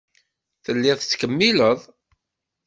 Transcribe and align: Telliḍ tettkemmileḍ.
Telliḍ 0.63 0.97
tettkemmileḍ. 0.99 1.79